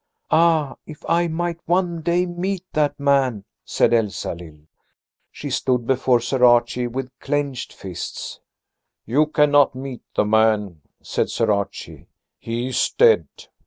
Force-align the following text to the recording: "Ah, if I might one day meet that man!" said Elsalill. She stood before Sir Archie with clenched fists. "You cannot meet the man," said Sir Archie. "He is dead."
"Ah, 0.31 0.77
if 0.87 1.05
I 1.07 1.27
might 1.27 1.59
one 1.67 2.01
day 2.01 2.25
meet 2.25 2.63
that 2.73 2.99
man!" 2.99 3.43
said 3.63 3.93
Elsalill. 3.93 4.61
She 5.31 5.51
stood 5.51 5.85
before 5.85 6.19
Sir 6.19 6.43
Archie 6.43 6.87
with 6.87 7.11
clenched 7.19 7.71
fists. 7.71 8.39
"You 9.05 9.27
cannot 9.27 9.75
meet 9.75 10.01
the 10.15 10.25
man," 10.25 10.81
said 11.03 11.29
Sir 11.29 11.51
Archie. 11.51 12.07
"He 12.39 12.65
is 12.69 12.89
dead." 12.97 13.27